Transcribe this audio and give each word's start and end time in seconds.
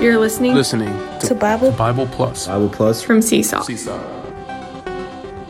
You're 0.00 0.18
listening, 0.18 0.54
listening 0.54 0.88
to, 1.18 1.26
to 1.26 1.34
Bible 1.34 1.72
Bible 1.72 2.06
Plus. 2.06 2.46
Bible 2.46 2.70
Plus 2.70 3.02
from 3.02 3.20
Seesaw. 3.20 3.60
Seesaw. 3.60 3.98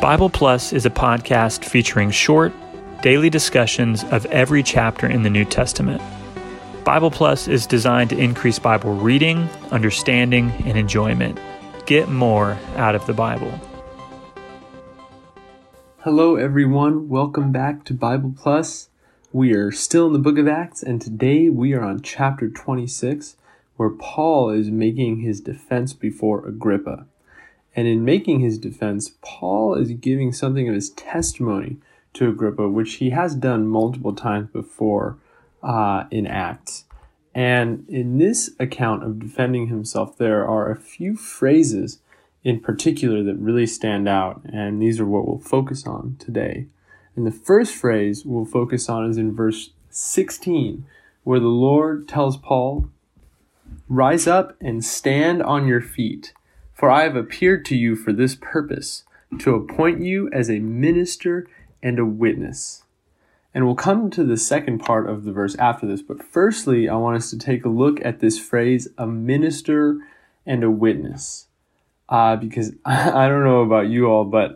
Bible 0.01 0.29
Plus 0.29 0.73
is 0.73 0.85
a 0.85 0.91
podcast 0.91 1.65
featuring 1.65 2.11
short, 2.11 2.53
daily 3.01 3.31
discussions 3.31 4.03
of 4.11 4.27
every 4.27 4.65
chapter 4.65 5.07
in 5.07 5.23
the 5.23 5.31
New 5.31 5.45
Testament. 5.45 6.03
Bible 6.83 7.13
Plus 7.13 7.47
is 7.47 7.65
designed 7.65 8.11
to 8.11 8.19
increase 8.19 8.59
Bible 8.59 8.93
reading, 8.93 9.49
understanding, 9.71 10.51
and 10.65 10.77
enjoyment. 10.77 11.39
Get 11.87 12.09
more 12.09 12.59
out 12.75 12.97
of 12.97 13.07
the 13.07 13.15
Bible. 13.15 13.53
Hello, 16.01 16.35
everyone. 16.35 17.09
Welcome 17.09 17.53
back 17.53 17.85
to 17.85 17.95
Bible 17.95 18.35
Plus. 18.37 18.89
We 19.31 19.53
are 19.53 19.71
still 19.71 20.09
in 20.09 20.13
the 20.13 20.19
book 20.19 20.39
of 20.39 20.49
Acts, 20.49 20.83
and 20.83 21.01
today 21.01 21.49
we 21.49 21.73
are 21.73 21.83
on 21.83 22.03
chapter 22.03 22.51
26, 22.51 23.37
where 23.81 23.89
Paul 23.89 24.51
is 24.51 24.71
making 24.71 25.21
his 25.21 25.41
defense 25.41 25.95
before 25.95 26.47
Agrippa. 26.47 27.07
And 27.75 27.89
in 27.89 28.05
making 28.05 28.41
his 28.41 28.59
defense, 28.59 29.13
Paul 29.23 29.75
is 29.75 29.93
giving 29.93 30.35
something 30.35 30.69
of 30.69 30.75
his 30.75 30.91
testimony 30.91 31.79
to 32.13 32.29
Agrippa, 32.29 32.69
which 32.69 32.97
he 32.97 33.09
has 33.09 33.35
done 33.35 33.67
multiple 33.67 34.15
times 34.15 34.51
before 34.53 35.17
uh, 35.63 36.05
in 36.11 36.27
Acts. 36.27 36.85
And 37.35 37.89
in 37.89 38.19
this 38.19 38.51
account 38.61 39.03
of 39.03 39.19
defending 39.19 39.69
himself, 39.69 40.19
there 40.19 40.47
are 40.47 40.71
a 40.71 40.79
few 40.79 41.17
phrases 41.17 42.03
in 42.45 42.61
particular 42.61 43.23
that 43.23 43.37
really 43.37 43.67
stand 43.67 44.07
out, 44.07 44.43
and 44.45 44.83
these 44.83 45.01
are 45.01 45.07
what 45.07 45.27
we'll 45.27 45.39
focus 45.39 45.87
on 45.87 46.17
today. 46.19 46.67
And 47.17 47.27
the 47.27 47.33
first 47.33 47.75
phrase 47.75 48.27
we'll 48.27 48.45
focus 48.45 48.91
on 48.91 49.09
is 49.09 49.17
in 49.17 49.35
verse 49.35 49.71
16, 49.89 50.85
where 51.25 51.41
the 51.41 51.47
Lord 51.47 52.07
tells 52.07 52.37
Paul, 52.37 52.91
Rise 53.93 54.29
up 54.29 54.57
and 54.61 54.85
stand 54.85 55.43
on 55.43 55.67
your 55.67 55.81
feet, 55.81 56.33
for 56.73 56.89
I 56.89 57.03
have 57.03 57.17
appeared 57.17 57.65
to 57.65 57.77
you 57.77 57.97
for 57.97 58.13
this 58.13 58.37
purpose, 58.37 59.03
to 59.41 59.57
appoint 59.57 60.01
you 60.01 60.31
as 60.33 60.49
a 60.49 60.61
minister 60.61 61.49
and 61.83 61.99
a 61.99 62.05
witness. 62.07 62.85
And 63.53 63.67
we'll 63.67 63.75
come 63.75 64.09
to 64.11 64.23
the 64.23 64.37
second 64.37 64.79
part 64.79 65.11
of 65.11 65.25
the 65.25 65.33
verse 65.33 65.57
after 65.57 65.89
this, 65.89 66.03
but 66.03 66.23
firstly, 66.23 66.89
I 66.89 66.95
want 66.95 67.17
us 67.17 67.31
to 67.31 67.39
take 67.39 67.65
a 67.65 67.69
look 67.69 67.99
at 68.05 68.21
this 68.21 68.39
phrase, 68.39 68.87
a 68.97 69.09
minister 69.09 69.99
and 70.47 70.63
a 70.63 70.71
witness. 70.71 71.49
Uh, 72.09 72.37
because 72.37 72.73
I 72.85 73.27
don't 73.27 73.43
know 73.43 73.63
about 73.63 73.89
you 73.89 74.07
all, 74.07 74.25
but 74.25 74.55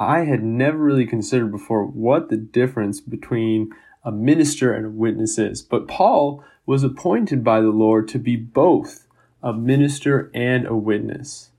I 0.00 0.24
had 0.24 0.42
never 0.42 0.78
really 0.78 1.06
considered 1.06 1.52
before 1.52 1.84
what 1.84 2.30
the 2.30 2.36
difference 2.36 3.00
between 3.00 3.70
a 4.02 4.10
minister 4.10 4.74
and 4.74 4.86
a 4.86 4.90
witness 4.90 5.38
is. 5.38 5.62
But 5.62 5.86
Paul 5.86 6.42
was 6.66 6.82
appointed 6.82 7.42
by 7.42 7.60
the 7.60 7.70
Lord 7.70 8.08
to 8.08 8.18
be 8.18 8.36
both 8.36 9.06
a 9.42 9.52
minister 9.52 10.30
and 10.34 10.66
a 10.66 10.76
witness. 10.76 11.50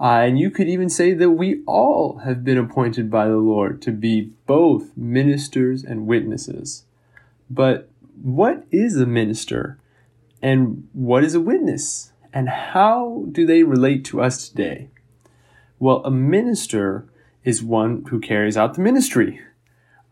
Uh, 0.00 0.20
and 0.22 0.38
you 0.38 0.50
could 0.50 0.68
even 0.68 0.88
say 0.88 1.12
that 1.12 1.30
we 1.30 1.62
all 1.66 2.18
have 2.18 2.44
been 2.44 2.58
appointed 2.58 3.10
by 3.10 3.26
the 3.26 3.36
Lord 3.36 3.82
to 3.82 3.92
be 3.92 4.32
both 4.46 4.96
ministers 4.96 5.82
and 5.82 6.06
witnesses. 6.06 6.84
But 7.50 7.90
what 8.22 8.64
is 8.70 8.96
a 8.96 9.06
minister? 9.06 9.78
And 10.40 10.88
what 10.92 11.24
is 11.24 11.34
a 11.34 11.40
witness? 11.40 12.12
And 12.32 12.48
how 12.48 13.26
do 13.32 13.46
they 13.46 13.62
relate 13.62 14.04
to 14.06 14.20
us 14.20 14.48
today? 14.48 14.88
Well, 15.80 16.04
a 16.04 16.10
minister 16.10 17.06
is 17.44 17.62
one 17.62 18.04
who 18.10 18.20
carries 18.20 18.56
out 18.56 18.74
the 18.74 18.82
ministry. 18.82 19.40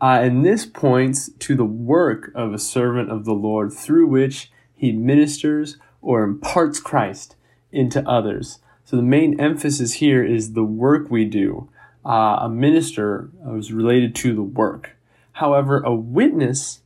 Uh, 0.00 0.20
and 0.22 0.44
this 0.44 0.66
points 0.66 1.30
to 1.38 1.54
the 1.54 1.64
work 1.64 2.30
of 2.34 2.52
a 2.52 2.58
servant 2.58 3.10
of 3.10 3.24
the 3.24 3.32
Lord 3.32 3.72
through 3.72 4.06
which 4.08 4.50
he 4.74 4.92
ministers 4.92 5.78
or 6.02 6.22
imparts 6.22 6.80
Christ 6.80 7.36
into 7.72 8.06
others. 8.08 8.58
So 8.84 8.96
the 8.96 9.02
main 9.02 9.40
emphasis 9.40 9.94
here 9.94 10.24
is 10.24 10.52
the 10.52 10.64
work 10.64 11.10
we 11.10 11.24
do. 11.24 11.68
Uh, 12.04 12.38
a 12.42 12.48
minister 12.48 13.30
is 13.54 13.72
related 13.72 14.14
to 14.16 14.34
the 14.34 14.42
work. 14.42 14.96
However, 15.32 15.80
a 15.80 15.94
witness 15.94 16.82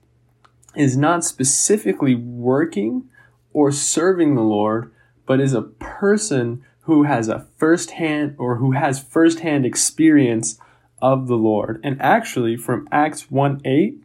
is 0.74 0.96
not 0.96 1.24
specifically 1.24 2.14
working 2.14 3.08
or 3.52 3.72
serving 3.72 4.34
the 4.34 4.42
Lord, 4.42 4.92
but 5.26 5.40
is 5.40 5.52
a 5.52 5.62
person 5.62 6.64
who 6.82 7.02
has 7.02 7.28
a 7.28 7.46
firsthand 7.56 8.34
or 8.38 8.56
who 8.56 8.72
has 8.72 9.02
firsthand 9.02 9.66
experience 9.66 10.58
of 11.02 11.28
the 11.28 11.36
Lord. 11.36 11.80
And 11.82 12.00
actually, 12.00 12.56
from 12.56 12.88
Acts 12.90 13.30
1 13.30 13.62
8, 13.64 14.02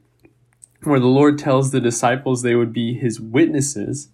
where 0.84 1.00
the 1.00 1.08
Lord 1.08 1.38
tells 1.40 1.72
the 1.72 1.80
disciples 1.80 2.42
they 2.42 2.56
would 2.56 2.74
be 2.74 2.94
his 2.94 3.20
witnesses, 3.20 4.10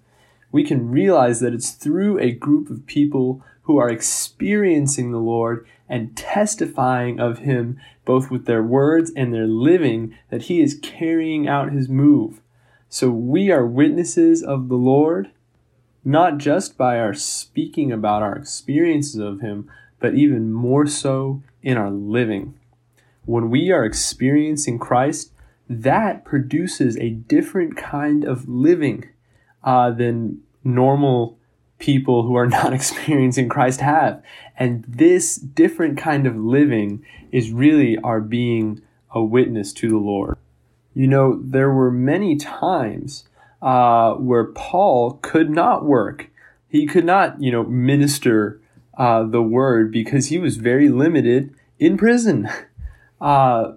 we 0.51 0.63
can 0.63 0.89
realize 0.89 1.39
that 1.39 1.53
it's 1.53 1.71
through 1.71 2.19
a 2.19 2.31
group 2.31 2.69
of 2.69 2.85
people 2.85 3.43
who 3.63 3.77
are 3.77 3.89
experiencing 3.89 5.11
the 5.11 5.19
Lord 5.19 5.65
and 5.87 6.15
testifying 6.15 7.19
of 7.19 7.39
him 7.39 7.79
both 8.05 8.31
with 8.31 8.45
their 8.45 8.63
words 8.63 9.11
and 9.15 9.33
their 9.33 9.47
living 9.47 10.17
that 10.29 10.43
he 10.43 10.61
is 10.61 10.79
carrying 10.81 11.47
out 11.47 11.71
his 11.71 11.87
move. 11.87 12.41
So 12.89 13.09
we 13.09 13.51
are 13.51 13.65
witnesses 13.65 14.43
of 14.43 14.67
the 14.67 14.75
Lord 14.75 15.31
not 16.03 16.37
just 16.37 16.77
by 16.77 16.99
our 16.99 17.13
speaking 17.13 17.91
about 17.91 18.23
our 18.23 18.35
experiences 18.35 19.17
of 19.17 19.41
Him, 19.41 19.69
but 19.99 20.15
even 20.15 20.51
more 20.51 20.87
so 20.87 21.43
in 21.61 21.77
our 21.77 21.91
living. 21.91 22.55
When 23.25 23.49
we 23.49 23.71
are 23.71 23.85
experiencing 23.85 24.79
Christ, 24.79 25.31
that 25.69 26.25
produces 26.25 26.97
a 26.97 27.09
different 27.11 27.77
kind 27.77 28.23
of 28.23 28.47
living 28.47 29.09
uh, 29.63 29.91
than 29.91 30.41
normal 30.63 31.37
people 31.79 32.23
who 32.23 32.35
are 32.35 32.47
not 32.59 32.73
experiencing 32.73 33.49
Christ 33.49 33.81
have. 33.81 34.21
And 34.57 34.83
this 34.87 35.35
different 35.35 35.97
kind 35.97 36.27
of 36.27 36.35
living 36.35 37.05
is 37.31 37.51
really 37.51 37.97
our 37.97 38.21
being 38.21 38.81
a 39.11 39.23
witness 39.23 39.73
to 39.73 39.89
the 39.89 39.97
Lord. 39.97 40.37
You 40.93 41.07
know, 41.07 41.39
there 41.41 41.71
were 41.71 41.91
many 41.91 42.35
times 42.35 43.25
uh, 43.61 44.13
where 44.15 44.45
Paul 44.45 45.19
could 45.21 45.49
not 45.49 45.85
work. 45.85 46.29
He 46.67 46.85
could 46.85 47.05
not, 47.05 47.41
you 47.41 47.51
know, 47.51 47.63
minister 47.63 48.61
uh, 48.97 49.23
the 49.23 49.41
word 49.41 49.91
because 49.91 50.27
he 50.27 50.37
was 50.37 50.57
very 50.57 50.89
limited 50.89 51.53
in 51.79 51.97
prison. 51.97 52.49
Uh, 53.21 53.73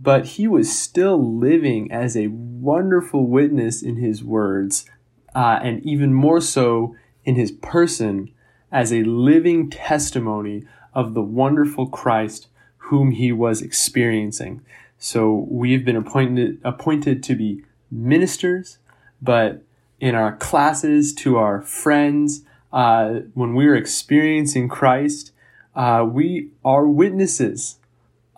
but 0.00 0.24
he 0.26 0.48
was 0.48 0.76
still 0.76 1.38
living 1.38 1.92
as 1.92 2.16
a 2.16 2.28
wonderful 2.28 3.26
witness 3.26 3.82
in 3.82 3.96
his 3.96 4.24
words, 4.24 4.86
uh, 5.34 5.58
and 5.62 5.84
even 5.84 6.14
more 6.14 6.40
so 6.40 6.96
in 7.24 7.34
his 7.34 7.50
person 7.50 8.30
as 8.72 8.92
a 8.92 9.02
living 9.02 9.68
testimony 9.68 10.64
of 10.94 11.14
the 11.14 11.22
wonderful 11.22 11.86
Christ 11.86 12.46
whom 12.78 13.10
he 13.10 13.32
was 13.32 13.60
experiencing. 13.60 14.62
So 14.98 15.46
we've 15.50 15.84
been 15.84 15.96
appointed 15.96 16.60
appointed 16.64 17.22
to 17.24 17.34
be 17.34 17.64
ministers 17.90 18.78
but 19.22 19.62
in 19.98 20.14
our 20.14 20.36
classes, 20.36 21.14
to 21.14 21.36
our 21.36 21.60
friends, 21.60 22.42
uh, 22.72 23.20
when 23.34 23.54
we're 23.54 23.76
experiencing 23.76 24.68
Christ, 24.68 25.32
uh, 25.74 26.06
we 26.10 26.50
are 26.64 26.86
witnesses, 26.86 27.78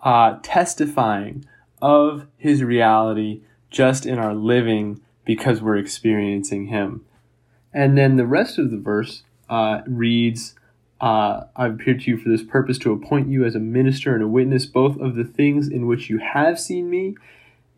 uh, 0.03 0.37
testifying 0.43 1.45
of 1.81 2.27
His 2.37 2.63
reality 2.63 3.41
just 3.71 4.05
in 4.05 4.19
our 4.19 4.35
living 4.35 5.01
because 5.25 5.61
we're 5.61 5.77
experiencing 5.77 6.67
Him. 6.67 7.05
And 7.73 7.97
then 7.97 8.17
the 8.17 8.27
rest 8.27 8.59
of 8.59 8.69
the 8.69 8.77
verse 8.77 9.23
uh, 9.49 9.81
reads, 9.87 10.55
uh, 11.01 11.45
I've 11.55 11.73
appeared 11.73 12.01
to 12.01 12.11
you 12.11 12.17
for 12.17 12.29
this 12.29 12.43
purpose 12.43 12.77
to 12.79 12.93
appoint 12.93 13.27
you 13.27 13.43
as 13.43 13.55
a 13.55 13.59
minister 13.59 14.13
and 14.13 14.23
a 14.23 14.27
witness 14.27 14.65
both 14.65 14.97
of 14.99 15.15
the 15.15 15.23
things 15.23 15.67
in 15.67 15.87
which 15.87 16.09
you 16.09 16.19
have 16.19 16.59
seen 16.59 16.89
me 16.89 17.15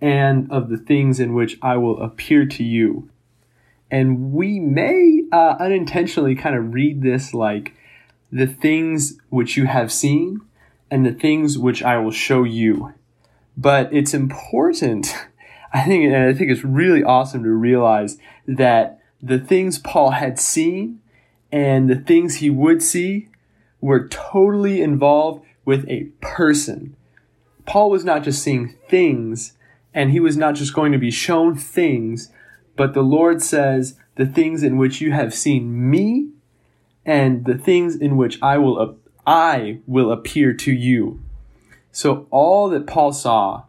and 0.01 0.51
of 0.51 0.69
the 0.69 0.77
things 0.77 1.19
in 1.19 1.33
which 1.33 1.57
I 1.61 1.77
will 1.77 2.01
appear 2.01 2.45
to 2.45 2.63
you. 2.63 3.09
And 3.89 4.33
we 4.33 4.59
may 4.59 5.23
uh, 5.31 5.55
unintentionally 5.59 6.35
kind 6.35 6.55
of 6.55 6.73
read 6.73 7.01
this 7.01 7.33
like 7.33 7.73
the 8.31 8.47
things 8.47 9.17
which 9.29 9.55
you 9.55 9.66
have 9.66 9.91
seen 9.91 10.41
and 10.95 11.05
the 11.05 11.11
things 11.11 11.57
which 11.57 11.83
I 11.83 11.97
will 11.97 12.09
show 12.09 12.45
you. 12.45 12.93
But 13.57 13.91
it's 13.91 14.13
important, 14.13 15.13
I 15.73 15.83
think, 15.83 16.05
and 16.05 16.15
I 16.15 16.33
think 16.33 16.49
it's 16.49 16.63
really 16.63 17.03
awesome 17.03 17.43
to 17.43 17.49
realize 17.49 18.17
that 18.47 19.01
the 19.21 19.37
things 19.37 19.77
Paul 19.77 20.11
had 20.11 20.39
seen 20.39 21.01
and 21.51 21.89
the 21.89 21.97
things 21.97 22.35
he 22.35 22.49
would 22.49 22.81
see 22.81 23.27
were 23.81 24.07
totally 24.07 24.81
involved 24.81 25.45
with 25.65 25.85
a 25.89 26.05
person. 26.21 26.95
Paul 27.65 27.89
was 27.89 28.05
not 28.05 28.23
just 28.23 28.41
seeing 28.41 28.77
things, 28.87 29.51
and 29.93 30.11
he 30.11 30.21
was 30.21 30.37
not 30.37 30.55
just 30.55 30.73
going 30.73 30.93
to 30.93 30.97
be 30.97 31.11
shown 31.11 31.57
things, 31.57 32.31
but 32.77 32.93
the 32.93 33.03
Lord 33.03 33.41
says, 33.41 33.97
the 34.15 34.25
things 34.25 34.63
in 34.63 34.77
which 34.77 35.01
you 35.01 35.11
have 35.11 35.33
seen 35.33 35.89
me 35.89 36.29
and 37.05 37.43
the 37.43 37.57
things 37.57 37.97
in 37.97 38.15
which 38.15 38.41
I 38.41 38.57
will, 38.59 38.97
I 39.25 39.79
will 39.87 40.11
appear 40.11 40.53
to 40.53 40.72
you. 40.72 41.22
So 41.91 42.27
all 42.29 42.69
that 42.69 42.87
Paul 42.87 43.13
saw 43.13 43.63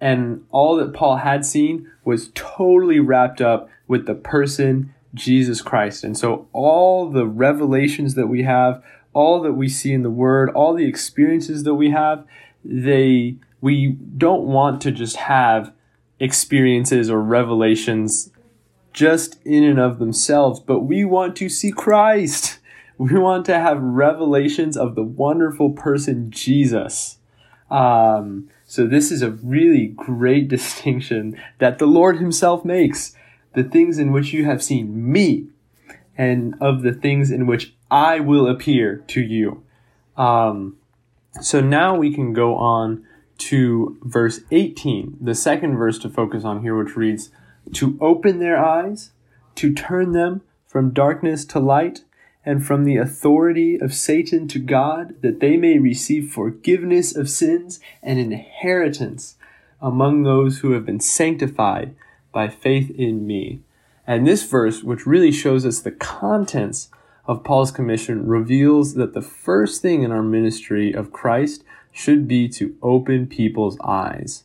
and 0.00 0.44
all 0.50 0.76
that 0.76 0.92
Paul 0.92 1.16
had 1.16 1.44
seen 1.44 1.90
was 2.04 2.30
totally 2.34 3.00
wrapped 3.00 3.40
up 3.40 3.68
with 3.86 4.06
the 4.06 4.14
person 4.14 4.94
Jesus 5.14 5.60
Christ. 5.62 6.04
And 6.04 6.16
so 6.16 6.48
all 6.52 7.10
the 7.10 7.26
revelations 7.26 8.14
that 8.14 8.26
we 8.26 8.42
have, 8.42 8.82
all 9.12 9.40
that 9.42 9.52
we 9.52 9.68
see 9.68 9.92
in 9.92 10.02
the 10.02 10.10
word, 10.10 10.50
all 10.50 10.74
the 10.74 10.86
experiences 10.86 11.64
that 11.64 11.74
we 11.74 11.90
have, 11.90 12.26
they 12.64 13.36
we 13.60 13.96
don't 14.16 14.42
want 14.42 14.80
to 14.82 14.90
just 14.90 15.16
have 15.16 15.72
experiences 16.18 17.10
or 17.10 17.20
revelations 17.20 18.30
just 18.92 19.38
in 19.44 19.64
and 19.64 19.78
of 19.78 19.98
themselves, 19.98 20.60
but 20.60 20.80
we 20.80 21.04
want 21.04 21.36
to 21.36 21.48
see 21.48 21.72
Christ. 21.72 22.58
We 23.02 23.18
want 23.18 23.46
to 23.46 23.58
have 23.58 23.82
revelations 23.82 24.76
of 24.76 24.94
the 24.94 25.02
wonderful 25.02 25.70
person 25.70 26.30
Jesus. 26.30 27.18
Um, 27.68 28.48
so 28.64 28.86
this 28.86 29.10
is 29.10 29.22
a 29.22 29.32
really 29.32 29.88
great 29.88 30.46
distinction 30.56 31.36
that 31.58 31.80
the 31.80 31.86
Lord 31.86 32.18
Himself 32.18 32.64
makes. 32.64 33.16
The 33.54 33.64
things 33.64 33.98
in 33.98 34.12
which 34.12 34.32
you 34.32 34.44
have 34.44 34.62
seen 34.62 35.10
me, 35.10 35.48
and 36.16 36.54
of 36.60 36.82
the 36.82 36.92
things 36.92 37.32
in 37.32 37.48
which 37.48 37.74
I 37.90 38.20
will 38.20 38.46
appear 38.46 38.98
to 39.08 39.20
you. 39.20 39.64
Um, 40.16 40.76
so 41.40 41.60
now 41.60 41.96
we 41.96 42.14
can 42.14 42.32
go 42.32 42.54
on 42.54 43.04
to 43.38 43.98
verse 44.02 44.42
18, 44.52 45.16
the 45.20 45.34
second 45.34 45.76
verse 45.76 45.98
to 45.98 46.08
focus 46.08 46.44
on 46.44 46.62
here, 46.62 46.80
which 46.80 46.94
reads, 46.94 47.32
To 47.72 47.98
open 48.00 48.38
their 48.38 48.64
eyes, 48.64 49.10
to 49.56 49.74
turn 49.74 50.12
them 50.12 50.42
from 50.68 50.92
darkness 50.92 51.44
to 51.46 51.58
light, 51.58 52.04
and 52.44 52.64
from 52.64 52.84
the 52.84 52.96
authority 52.96 53.78
of 53.80 53.94
Satan 53.94 54.48
to 54.48 54.58
God, 54.58 55.14
that 55.22 55.40
they 55.40 55.56
may 55.56 55.78
receive 55.78 56.32
forgiveness 56.32 57.14
of 57.14 57.30
sins 57.30 57.78
and 58.02 58.18
inheritance 58.18 59.36
among 59.80 60.22
those 60.22 60.58
who 60.58 60.72
have 60.72 60.86
been 60.86 61.00
sanctified 61.00 61.94
by 62.32 62.48
faith 62.48 62.90
in 62.90 63.26
me. 63.26 63.60
And 64.06 64.26
this 64.26 64.42
verse, 64.44 64.82
which 64.82 65.06
really 65.06 65.30
shows 65.30 65.64
us 65.64 65.80
the 65.80 65.92
contents 65.92 66.88
of 67.26 67.44
Paul's 67.44 67.70
commission, 67.70 68.26
reveals 68.26 68.94
that 68.94 69.14
the 69.14 69.22
first 69.22 69.80
thing 69.80 70.02
in 70.02 70.10
our 70.10 70.22
ministry 70.22 70.92
of 70.92 71.12
Christ 71.12 71.62
should 71.92 72.26
be 72.26 72.48
to 72.48 72.76
open 72.82 73.26
people's 73.26 73.78
eyes. 73.80 74.44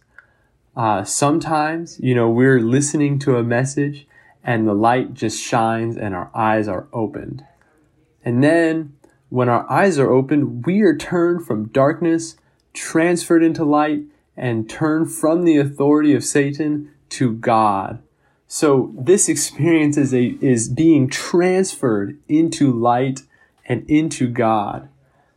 Uh, 0.76 1.04
sometimes, 1.04 2.00
you 2.00 2.14
know, 2.14 2.30
we're 2.30 2.60
listening 2.60 3.18
to 3.18 3.38
a 3.38 3.44
message 3.44 4.06
and 4.44 4.68
the 4.68 4.76
light 4.76 5.14
just 5.16 5.42
shines 5.42 5.98
and 5.98 6.14
our 6.14 6.30
eyes 6.36 6.68
are 6.68 6.88
opened. 6.94 7.44
And 8.28 8.44
then 8.44 8.92
when 9.30 9.48
our 9.48 9.66
eyes 9.72 9.98
are 9.98 10.12
opened, 10.12 10.66
we 10.66 10.82
are 10.82 10.98
turned 10.98 11.48
from 11.48 11.70
darkness, 11.70 12.36
transferred 12.74 13.42
into 13.42 13.64
light, 13.64 14.02
and 14.36 14.70
turned 14.70 15.14
from 15.14 15.46
the 15.46 15.56
authority 15.56 16.14
of 16.14 16.26
Satan 16.26 16.92
to 17.08 17.32
God. 17.32 18.04
So 18.46 18.92
this 19.00 19.30
experience 19.30 19.96
is 19.96 20.14
a, 20.14 20.36
is 20.42 20.68
being 20.68 21.08
transferred 21.08 22.18
into 22.28 22.70
light 22.70 23.22
and 23.66 23.90
into 23.90 24.28
God. 24.28 24.90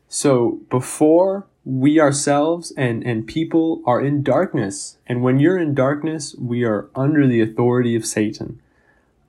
So 0.08 0.58
before 0.68 1.46
we 1.64 2.00
ourselves 2.00 2.72
and, 2.76 3.06
and 3.06 3.24
people 3.24 3.82
are 3.86 4.00
in 4.00 4.24
darkness. 4.24 4.98
And 5.06 5.22
when 5.22 5.38
you're 5.38 5.60
in 5.60 5.76
darkness, 5.76 6.34
we 6.40 6.64
are 6.64 6.90
under 6.96 7.28
the 7.28 7.40
authority 7.40 7.94
of 7.94 8.04
Satan. 8.04 8.60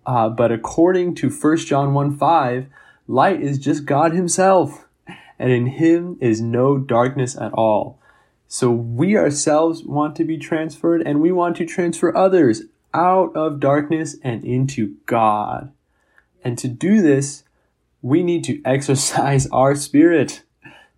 Uh, 0.03 0.29
but 0.29 0.51
according 0.51 1.13
to 1.13 1.29
1 1.29 1.57
John 1.57 1.93
1 1.93 2.17
5, 2.17 2.65
Light 3.11 3.41
is 3.41 3.59
just 3.59 3.83
God 3.83 4.13
Himself, 4.13 4.87
and 5.37 5.51
in 5.51 5.65
Him 5.65 6.17
is 6.21 6.39
no 6.39 6.77
darkness 6.77 7.35
at 7.35 7.51
all. 7.51 7.99
So 8.47 8.71
we 8.71 9.17
ourselves 9.17 9.83
want 9.83 10.15
to 10.15 10.23
be 10.23 10.37
transferred, 10.37 11.01
and 11.01 11.19
we 11.19 11.29
want 11.29 11.57
to 11.57 11.65
transfer 11.65 12.15
others 12.15 12.61
out 12.93 13.35
of 13.35 13.59
darkness 13.59 14.15
and 14.23 14.45
into 14.45 14.95
God. 15.07 15.73
And 16.41 16.57
to 16.59 16.69
do 16.69 17.01
this, 17.01 17.43
we 18.01 18.23
need 18.23 18.45
to 18.45 18.61
exercise 18.65 19.45
our 19.47 19.75
spirit. 19.75 20.43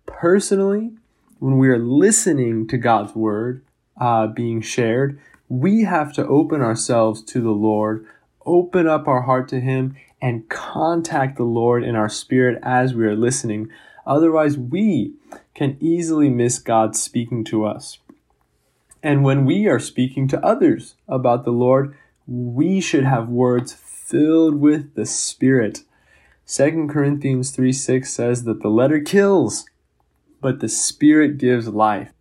Personally, 0.06 0.92
when 1.40 1.58
we 1.58 1.68
are 1.68 1.80
listening 1.80 2.68
to 2.68 2.78
God's 2.78 3.16
word 3.16 3.64
uh, 4.00 4.28
being 4.28 4.60
shared, 4.60 5.18
we 5.48 5.82
have 5.82 6.12
to 6.12 6.24
open 6.28 6.60
ourselves 6.60 7.24
to 7.24 7.40
the 7.40 7.50
Lord, 7.50 8.06
open 8.46 8.86
up 8.86 9.08
our 9.08 9.22
heart 9.22 9.48
to 9.48 9.58
Him, 9.58 9.96
and 10.24 10.48
contact 10.48 11.36
the 11.36 11.44
Lord 11.44 11.84
in 11.84 11.94
our 11.94 12.08
spirit 12.08 12.58
as 12.62 12.94
we 12.94 13.04
are 13.04 13.14
listening. 13.14 13.68
Otherwise, 14.06 14.56
we 14.56 15.12
can 15.54 15.76
easily 15.80 16.30
miss 16.30 16.58
God 16.58 16.96
speaking 16.96 17.44
to 17.44 17.66
us. 17.66 17.98
And 19.02 19.22
when 19.22 19.44
we 19.44 19.66
are 19.66 19.78
speaking 19.78 20.26
to 20.28 20.42
others 20.42 20.94
about 21.06 21.44
the 21.44 21.50
Lord, 21.50 21.94
we 22.26 22.80
should 22.80 23.04
have 23.04 23.28
words 23.28 23.74
filled 23.74 24.54
with 24.54 24.94
the 24.94 25.04
Spirit. 25.04 25.84
2 26.46 26.88
Corinthians 26.90 27.50
3 27.50 27.70
6 27.70 28.10
says 28.10 28.44
that 28.44 28.62
the 28.62 28.70
letter 28.70 29.00
kills, 29.00 29.66
but 30.40 30.60
the 30.60 30.70
Spirit 30.70 31.36
gives 31.36 31.68
life. 31.68 32.14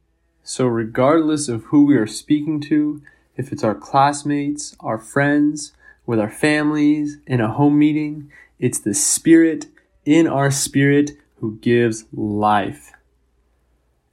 So, 0.44 0.66
regardless 0.66 1.48
of 1.48 1.64
who 1.66 1.86
we 1.86 1.96
are 1.96 2.08
speaking 2.08 2.60
to, 2.64 3.02
if 3.38 3.54
it's 3.54 3.64
our 3.64 3.76
classmates, 3.76 4.76
our 4.82 4.98
friends, 4.98 5.72
with 6.06 6.20
our 6.20 6.30
families, 6.30 7.18
in 7.26 7.42
a 7.42 7.52
home 7.52 7.78
meeting. 7.80 8.32
It's 8.60 8.80
the 8.80 8.94
Spirit 8.94 9.68
in 10.06 10.28
our 10.28 10.52
spirit 10.52 11.12
who 11.40 11.58
gives 11.58 12.06
life. 12.14 12.92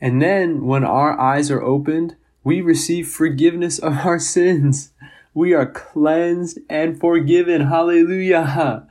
And 0.01 0.23
then 0.23 0.65
when 0.65 0.85
our 0.85 1.19
eyes 1.19 1.51
are 1.51 1.63
opened, 1.63 2.17
we 2.43 2.61
receive 2.61 3.09
forgiveness 3.09 3.79
of 3.79 3.99
our 3.99 4.19
sins. 4.35 4.93
We 5.35 5.53
are 5.55 5.67
cleansed 5.67 6.59
and 6.69 6.99
forgiven. 6.99 7.63
Hallelujah. 7.63 8.87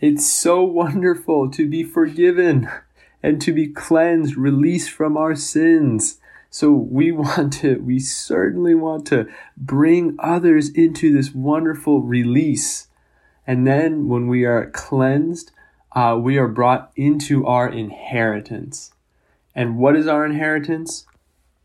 It's 0.00 0.26
so 0.26 0.62
wonderful 0.62 1.50
to 1.52 1.68
be 1.68 1.84
forgiven 1.84 2.68
and 3.22 3.40
to 3.40 3.52
be 3.52 3.68
cleansed, 3.68 4.36
released 4.36 4.90
from 4.90 5.16
our 5.16 5.36
sins. 5.36 6.18
So 6.52 6.70
we 6.70 7.10
want 7.12 7.54
to, 7.54 7.80
we 7.80 7.98
certainly 7.98 8.76
want 8.76 9.06
to 9.08 9.26
bring 9.56 10.14
others 10.20 10.68
into 10.68 11.12
this 11.12 11.34
wonderful 11.34 12.02
release. 12.02 12.86
And 13.44 13.66
then 13.66 14.06
when 14.06 14.28
we 14.28 14.44
are 14.44 14.70
cleansed, 14.70 15.50
uh, 15.96 16.16
we 16.20 16.38
are 16.38 16.48
brought 16.48 16.92
into 16.94 17.44
our 17.46 17.68
inheritance. 17.68 18.92
And 19.54 19.78
what 19.78 19.96
is 19.96 20.06
our 20.06 20.24
inheritance? 20.24 21.06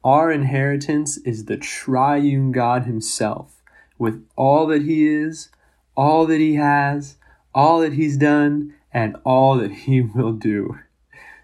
Our 0.04 0.32
inheritance 0.32 1.18
is 1.18 1.46
the 1.46 1.58
triune 1.58 2.52
God 2.52 2.84
Himself, 2.84 3.62
with 3.98 4.26
all 4.36 4.68
that 4.68 4.84
He 4.84 5.06
is, 5.06 5.50
all 5.96 6.26
that 6.26 6.40
He 6.40 6.56
has, 6.56 7.18
all 7.54 7.80
that 7.82 7.94
He's 7.94 8.18
done, 8.18 8.74
and 8.94 9.18
all 9.24 9.58
that 9.58 9.72
He 9.72 10.02
will 10.16 10.34
do. 10.34 10.80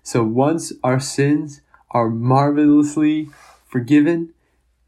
So 0.01 0.23
once 0.23 0.73
our 0.83 0.99
sins 0.99 1.61
are 1.93 2.09
marvelously 2.09 3.29
forgiven, 3.65 4.33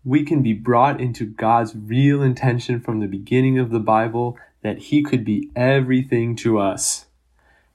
we 0.04 0.24
can 0.24 0.42
be 0.42 0.54
brought 0.54 1.00
into 1.00 1.26
God's 1.26 1.76
real 1.76 2.22
intention 2.22 2.80
from 2.80 3.00
the 3.00 3.08
beginning 3.08 3.58
of 3.58 3.72
the 3.72 3.80
Bible 3.80 4.38
that 4.62 4.80
He 4.80 5.04
could 5.04 5.24
be 5.24 5.50
everything 5.56 6.36
to 6.38 6.60
us. 6.60 7.06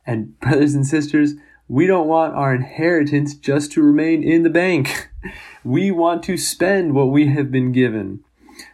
And, 0.06 0.38
brothers 0.40 0.74
and 0.74 0.86
sisters, 0.86 1.34
we 1.68 1.86
don't 1.86 2.08
want 2.08 2.34
our 2.34 2.54
inheritance 2.54 3.34
just 3.34 3.72
to 3.72 3.82
remain 3.82 4.22
in 4.22 4.42
the 4.42 4.50
bank. 4.50 5.08
We 5.62 5.90
want 5.90 6.22
to 6.22 6.38
spend 6.38 6.94
what 6.94 7.10
we 7.10 7.28
have 7.34 7.50
been 7.50 7.72
given. 7.72 8.24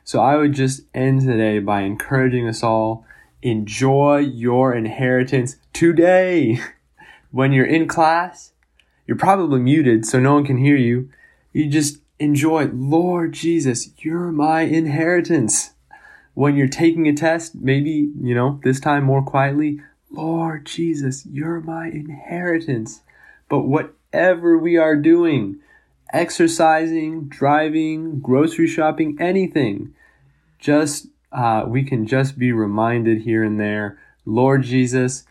So 0.05 0.21
I 0.21 0.37
would 0.37 0.53
just 0.53 0.83
end 0.95 1.23
today 1.23 1.59
by 1.59 1.81
encouraging 1.81 2.47
us 2.47 2.63
all 2.63 3.05
enjoy 3.43 4.19
your 4.19 4.73
inheritance 4.75 5.57
today. 5.73 6.61
When 7.33 7.53
you're 7.53 7.67
in 7.67 7.87
class, 7.87 8.53
you're 9.07 9.17
probably 9.17 9.61
muted 9.61 10.05
so 10.05 10.19
no 10.19 10.35
one 10.35 10.45
can 10.45 10.59
hear 10.59 10.77
you. 10.77 11.11
You 11.53 11.69
just 11.69 11.99
enjoy, 12.19 12.67
Lord 12.73 13.33
Jesus, 13.33 13.91
you're 13.99 14.33
my 14.33 14.63
inheritance. 14.63 15.71
When 16.35 16.57
you're 16.57 16.69
taking 16.69 17.09
a 17.09 17.15
test, 17.15 17.55
maybe, 17.55 18.11
you 18.21 18.35
know, 18.35 18.61
this 18.63 18.81
time 18.81 19.05
more 19.05 19.23
quietly, 19.23 19.81
Lord 20.11 20.67
Jesus, 20.67 21.25
you're 21.27 21.61
my 21.61 21.89
inheritance. 21.89 23.01
But 23.49 23.61
whatever 23.61 24.59
we 24.59 24.77
are 24.77 24.97
doing, 24.97 25.61
exercising, 26.13 27.29
driving, 27.29 28.21
grocery 28.21 28.67
shopping, 28.67 29.17
anything, 29.21 29.95
just 30.59 31.09
uh, 31.33 31.65
we 31.67 31.85
can 31.85 32.07
just 32.07 32.39
be 32.39 32.53
reminded 32.53 33.23
here 33.23 33.43
and 33.43 33.59
there, 33.59 33.99
Lord 34.25 34.63
Jesus, 34.63 35.25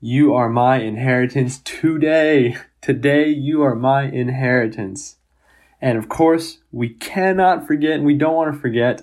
you 0.00 0.34
are 0.34 0.48
my 0.48 0.78
inheritance 0.78 1.58
today. 1.58 2.56
Today, 2.80 3.28
you 3.28 3.62
are 3.62 3.74
my 3.74 4.04
inheritance. 4.04 5.16
And 5.82 5.98
of 5.98 6.08
course, 6.08 6.58
we 6.72 6.88
cannot 6.88 7.66
forget, 7.66 7.92
and 7.92 8.04
we 8.04 8.14
don't 8.14 8.34
want 8.34 8.54
to 8.54 8.60
forget, 8.60 9.02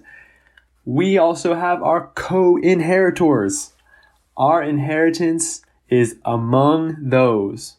we 0.83 1.17
also 1.17 1.53
have 1.53 1.83
our 1.83 2.11
co 2.15 2.57
inheritors. 2.57 3.73
Our 4.35 4.63
inheritance 4.63 5.61
is 5.89 6.17
among 6.25 7.09
those, 7.09 7.77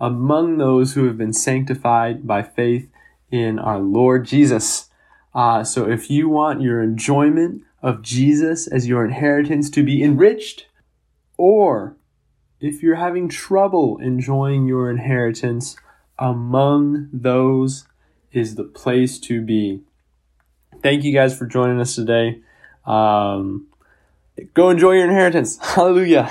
among 0.00 0.58
those 0.58 0.94
who 0.94 1.06
have 1.06 1.18
been 1.18 1.32
sanctified 1.32 2.26
by 2.26 2.42
faith 2.42 2.88
in 3.30 3.58
our 3.58 3.78
Lord 3.78 4.26
Jesus. 4.26 4.90
Uh, 5.34 5.64
so 5.64 5.88
if 5.88 6.10
you 6.10 6.28
want 6.28 6.60
your 6.60 6.82
enjoyment 6.82 7.62
of 7.82 8.02
Jesus 8.02 8.66
as 8.66 8.86
your 8.86 9.04
inheritance 9.04 9.70
to 9.70 9.82
be 9.82 10.02
enriched, 10.02 10.66
Or 11.36 11.96
if 12.62 12.80
you're 12.80 12.94
having 12.94 13.28
trouble 13.28 13.98
enjoying 13.98 14.66
your 14.66 14.88
inheritance, 14.88 15.76
among 16.16 17.08
those 17.12 17.86
is 18.30 18.54
the 18.54 18.64
place 18.64 19.18
to 19.18 19.42
be. 19.42 19.82
Thank 20.80 21.02
you 21.02 21.12
guys 21.12 21.36
for 21.36 21.44
joining 21.44 21.80
us 21.80 21.96
today. 21.96 22.40
Um, 22.86 23.66
go 24.54 24.70
enjoy 24.70 24.92
your 24.92 25.04
inheritance. 25.04 25.58
Hallelujah. 25.74 26.30